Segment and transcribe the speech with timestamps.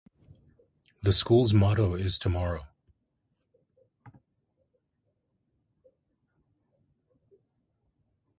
[1.03, 2.63] The school's motto is To tomorrow.